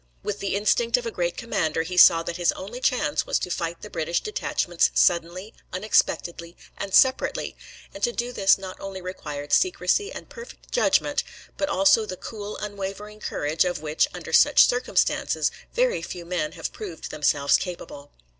With 0.23 0.39
the 0.39 0.55
instinct 0.55 0.97
of 0.97 1.05
a 1.05 1.11
great 1.11 1.37
commander 1.37 1.83
he 1.83 1.95
saw 1.95 2.23
that 2.23 2.37
his 2.37 2.51
only 2.53 2.79
chance 2.81 3.27
was 3.27 3.37
to 3.37 3.51
fight 3.51 3.83
the 3.83 3.89
British 3.91 4.19
detachments 4.19 4.89
suddenly, 4.95 5.53
unexpectedly, 5.71 6.57
and 6.75 6.91
separately, 6.91 7.55
and 7.93 8.01
to 8.01 8.11
do 8.11 8.31
this 8.31 8.57
not 8.57 8.79
only 8.79 8.99
required 8.99 9.53
secrecy 9.53 10.11
and 10.11 10.27
perfect 10.27 10.71
judgment, 10.71 11.23
but 11.55 11.69
also 11.69 12.07
the 12.07 12.17
cool, 12.17 12.57
unwavering 12.57 13.19
courage 13.19 13.63
of 13.63 13.83
which, 13.83 14.07
under 14.11 14.33
such 14.33 14.65
circumstances, 14.65 15.51
very 15.75 16.01
few 16.01 16.25
men 16.25 16.53
have 16.53 16.73
proved 16.73 17.11
themselves 17.11 17.55
capable. 17.55 18.11